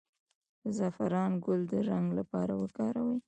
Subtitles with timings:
[0.61, 3.17] د زعفران ګل د رنګ لپاره وکاروئ